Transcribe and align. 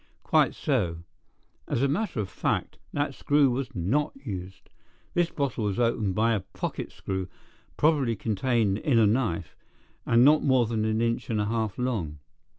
"Quite 0.23 0.55
so. 0.55 1.03
As 1.67 1.83
a 1.83 1.87
matter 1.87 2.19
of 2.21 2.27
fact, 2.27 2.79
that 2.91 3.13
screw 3.13 3.51
was 3.51 3.75
not 3.75 4.15
used. 4.15 4.71
This 5.13 5.29
bottle 5.29 5.65
was 5.65 5.77
opened 5.77 6.15
by 6.15 6.33
a 6.33 6.39
pocket 6.39 6.91
screw, 6.91 7.27
probably 7.77 8.15
contained 8.15 8.79
in 8.79 8.97
a 8.97 9.05
knife, 9.05 9.55
and 10.07 10.25
not 10.25 10.41
more 10.41 10.65
than 10.65 10.85
an 10.85 11.01
inch 11.01 11.29
and 11.29 11.39
a 11.39 11.45
half 11.45 11.77
long. 11.77 12.17